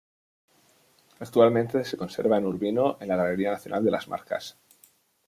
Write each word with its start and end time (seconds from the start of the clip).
Actualmente 1.19 1.85
se 1.85 1.95
conserva 1.95 2.35
en 2.39 2.47
Urbino 2.47 2.97
en 3.01 3.07
la 3.09 3.17
Galería 3.17 3.51
Nacional 3.51 3.85
de 3.85 3.91
las 3.91 4.07
Marcas. 4.07 4.57